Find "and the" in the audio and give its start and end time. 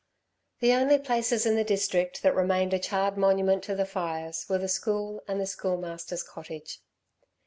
5.27-5.45